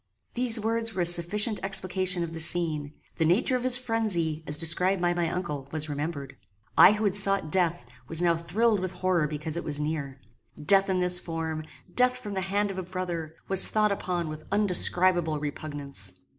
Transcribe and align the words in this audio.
These 0.33 0.59
words 0.59 0.95
were 0.95 1.03
a 1.03 1.05
sufficient 1.05 1.59
explication 1.61 2.23
of 2.23 2.33
the 2.33 2.39
scene. 2.39 2.95
The 3.17 3.23
nature 3.23 3.55
of 3.55 3.61
his 3.63 3.77
phrenzy, 3.77 4.43
as 4.47 4.57
described 4.57 4.99
by 4.99 5.13
my 5.13 5.29
uncle, 5.29 5.69
was 5.71 5.89
remembered. 5.89 6.35
I 6.75 6.93
who 6.93 7.03
had 7.03 7.13
sought 7.13 7.51
death, 7.51 7.85
was 8.07 8.19
now 8.19 8.35
thrilled 8.35 8.79
with 8.79 8.93
horror 8.93 9.27
because 9.27 9.57
it 9.57 9.63
was 9.63 9.79
near. 9.79 10.19
Death 10.59 10.89
in 10.89 11.01
this 11.01 11.19
form, 11.19 11.65
death 11.93 12.17
from 12.17 12.33
the 12.33 12.41
hand 12.41 12.71
of 12.71 12.79
a 12.79 12.81
brother, 12.81 13.35
was 13.47 13.69
thought 13.69 13.91
upon 13.91 14.27
with 14.27 14.43
undescribable 14.51 15.39
repugnance. 15.39 16.13